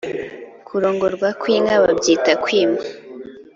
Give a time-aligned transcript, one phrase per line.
[0.67, 2.81] Kurongorwa kw’inka babyita Kwima